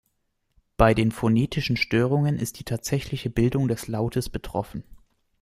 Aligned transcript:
Bei 0.77 0.95
den 0.95 1.11
phonetischen 1.11 1.77
Störungen 1.77 2.39
ist 2.39 2.57
die 2.57 2.63
tatsächliche 2.63 3.29
Bildung 3.29 3.67
des 3.67 3.87
Lautes 3.87 4.29
betroffen. 4.31 4.83